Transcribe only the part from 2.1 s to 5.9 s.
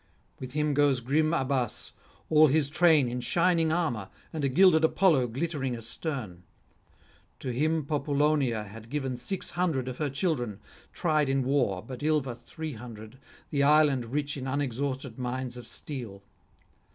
all his train in shining armour, and a gilded Apollo glittering